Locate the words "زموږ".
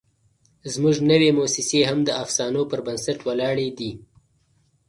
0.73-0.95